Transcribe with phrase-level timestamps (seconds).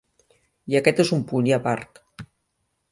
[0.73, 2.05] I aquest és un punt i a part.